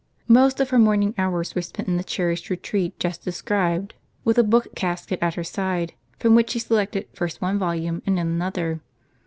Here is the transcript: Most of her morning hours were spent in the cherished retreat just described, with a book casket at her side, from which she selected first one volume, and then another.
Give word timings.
Most 0.27 0.59
of 0.59 0.71
her 0.71 0.79
morning 0.79 1.13
hours 1.19 1.53
were 1.53 1.61
spent 1.61 1.87
in 1.87 1.95
the 1.95 2.03
cherished 2.03 2.49
retreat 2.49 2.97
just 2.99 3.23
described, 3.23 3.93
with 4.25 4.39
a 4.39 4.43
book 4.43 4.73
casket 4.73 5.19
at 5.21 5.35
her 5.35 5.43
side, 5.43 5.93
from 6.17 6.33
which 6.33 6.49
she 6.49 6.57
selected 6.57 7.05
first 7.13 7.39
one 7.39 7.59
volume, 7.59 8.01
and 8.07 8.17
then 8.17 8.25
another. 8.27 8.81